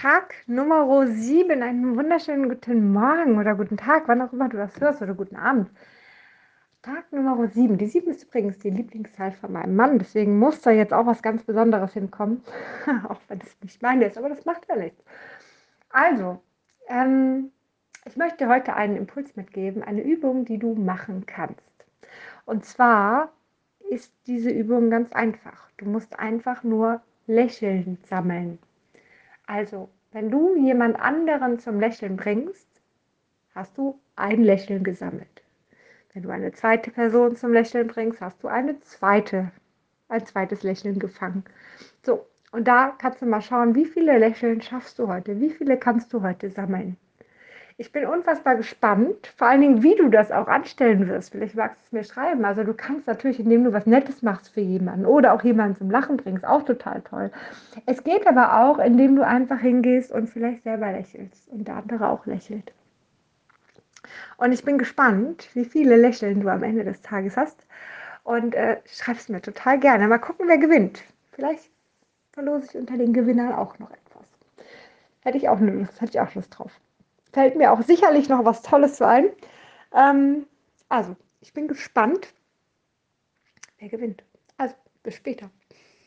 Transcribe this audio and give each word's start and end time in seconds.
Tag 0.00 0.32
Nummer 0.46 1.06
7. 1.06 1.62
Einen 1.62 1.94
wunderschönen 1.94 2.48
guten 2.48 2.90
Morgen 2.90 3.38
oder 3.38 3.54
guten 3.54 3.76
Tag, 3.76 4.08
wann 4.08 4.22
auch 4.22 4.32
immer 4.32 4.48
du 4.48 4.56
das 4.56 4.80
hörst 4.80 5.02
oder 5.02 5.12
guten 5.12 5.36
Abend. 5.36 5.70
Tag 6.80 7.12
Nummer 7.12 7.46
7. 7.46 7.76
Die 7.76 7.86
7 7.86 8.10
ist 8.10 8.22
übrigens 8.22 8.58
die 8.60 8.70
Lieblingszahl 8.70 9.32
von 9.32 9.52
meinem 9.52 9.76
Mann, 9.76 9.98
deswegen 9.98 10.38
muss 10.38 10.62
da 10.62 10.70
jetzt 10.70 10.94
auch 10.94 11.04
was 11.04 11.20
ganz 11.20 11.44
Besonderes 11.44 11.92
hinkommen. 11.92 12.42
auch 13.10 13.20
wenn 13.28 13.42
es 13.42 13.54
nicht 13.62 13.82
meine 13.82 14.06
ist, 14.06 14.16
aber 14.16 14.30
das 14.30 14.46
macht 14.46 14.66
ja 14.70 14.76
nichts. 14.76 15.04
Also, 15.90 16.40
ähm, 16.88 17.52
ich 18.06 18.16
möchte 18.16 18.48
heute 18.48 18.76
einen 18.76 18.96
Impuls 18.96 19.36
mitgeben, 19.36 19.82
eine 19.82 20.00
Übung, 20.00 20.46
die 20.46 20.56
du 20.56 20.76
machen 20.76 21.26
kannst. 21.26 21.60
Und 22.46 22.64
zwar 22.64 23.32
ist 23.90 24.14
diese 24.26 24.48
Übung 24.48 24.88
ganz 24.88 25.12
einfach. 25.12 25.68
Du 25.76 25.84
musst 25.84 26.18
einfach 26.18 26.62
nur 26.62 27.02
Lächeln 27.26 27.98
sammeln. 28.08 28.58
Also, 29.50 29.88
wenn 30.12 30.30
du 30.30 30.54
jemand 30.54 31.00
anderen 31.00 31.58
zum 31.58 31.80
Lächeln 31.80 32.16
bringst, 32.16 32.68
hast 33.52 33.76
du 33.76 33.98
ein 34.14 34.44
Lächeln 34.44 34.84
gesammelt. 34.84 35.42
Wenn 36.14 36.22
du 36.22 36.30
eine 36.30 36.52
zweite 36.52 36.92
Person 36.92 37.34
zum 37.34 37.52
Lächeln 37.52 37.88
bringst, 37.88 38.20
hast 38.20 38.44
du 38.44 38.46
eine 38.46 38.78
zweite, 38.78 39.50
ein 40.08 40.24
zweites 40.24 40.62
Lächeln 40.62 41.00
gefangen. 41.00 41.42
So, 42.06 42.28
und 42.52 42.68
da 42.68 42.94
kannst 42.96 43.22
du 43.22 43.26
mal 43.26 43.42
schauen, 43.42 43.74
wie 43.74 43.86
viele 43.86 44.18
Lächeln 44.18 44.62
schaffst 44.62 45.00
du 45.00 45.08
heute, 45.08 45.40
wie 45.40 45.50
viele 45.50 45.76
kannst 45.76 46.12
du 46.12 46.22
heute 46.22 46.48
sammeln. 46.48 46.96
Ich 47.80 47.92
bin 47.92 48.04
unfassbar 48.04 48.56
gespannt, 48.56 49.32
vor 49.38 49.48
allen 49.48 49.62
Dingen, 49.62 49.82
wie 49.82 49.94
du 49.94 50.10
das 50.10 50.30
auch 50.30 50.48
anstellen 50.48 51.08
wirst. 51.08 51.32
Vielleicht 51.32 51.54
magst 51.54 51.80
du 51.80 51.86
es 51.86 51.92
mir 51.92 52.04
schreiben. 52.04 52.44
Also 52.44 52.62
du 52.62 52.74
kannst 52.74 53.06
natürlich, 53.06 53.40
indem 53.40 53.64
du 53.64 53.72
was 53.72 53.86
Nettes 53.86 54.20
machst 54.20 54.50
für 54.50 54.60
jemanden 54.60 55.06
oder 55.06 55.32
auch 55.32 55.42
jemanden 55.42 55.78
zum 55.78 55.90
Lachen 55.90 56.18
bringst, 56.18 56.44
auch 56.44 56.62
total 56.62 57.00
toll. 57.00 57.30
Es 57.86 58.04
geht 58.04 58.26
aber 58.26 58.60
auch, 58.60 58.80
indem 58.80 59.16
du 59.16 59.26
einfach 59.26 59.58
hingehst 59.60 60.12
und 60.12 60.28
vielleicht 60.28 60.62
selber 60.64 60.92
lächelst 60.92 61.48
und 61.48 61.66
der 61.68 61.76
andere 61.76 62.10
auch 62.10 62.26
lächelt. 62.26 62.70
Und 64.36 64.52
ich 64.52 64.62
bin 64.62 64.76
gespannt, 64.76 65.48
wie 65.54 65.64
viele 65.64 65.96
Lächeln 65.96 66.42
du 66.42 66.50
am 66.50 66.62
Ende 66.62 66.84
des 66.84 67.00
Tages 67.00 67.38
hast. 67.38 67.66
Und 68.24 68.54
äh, 68.54 68.76
schreib 68.84 69.16
es 69.16 69.30
mir 69.30 69.40
total 69.40 69.78
gerne. 69.78 70.06
Mal 70.06 70.18
gucken, 70.18 70.48
wer 70.48 70.58
gewinnt. 70.58 71.02
Vielleicht 71.32 71.70
verlose 72.32 72.66
ich 72.66 72.76
unter 72.76 72.98
den 72.98 73.14
Gewinnern 73.14 73.54
auch 73.54 73.78
noch 73.78 73.90
etwas. 73.90 74.26
Hätte 75.22 75.38
ich 75.38 75.48
auch 75.48 75.60
Lust, 75.60 75.98
hätte 75.98 76.10
ich 76.10 76.20
auch 76.20 76.34
Lust 76.34 76.58
drauf 76.58 76.78
fällt 77.32 77.56
mir 77.56 77.72
auch 77.72 77.82
sicherlich 77.82 78.28
noch 78.28 78.44
was 78.44 78.62
Tolles 78.62 79.00
ein. 79.02 79.30
Ähm, 79.94 80.46
also, 80.88 81.16
ich 81.40 81.52
bin 81.52 81.68
gespannt, 81.68 82.32
wer 83.78 83.88
gewinnt. 83.88 84.24
Also, 84.56 84.74
bis 85.02 85.14
später. 85.14 85.50